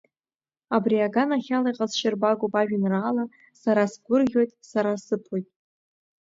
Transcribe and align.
Абри 0.75 0.97
аганахь 1.07 1.51
ала 1.57 1.69
иҟазшьарбагоуп 1.71 2.53
ажәеинраала 2.59 3.25
Сара 3.61 3.83
сгәырӷьоит, 3.91 4.51
сара 4.71 4.91
сыԥоит… 5.05 5.47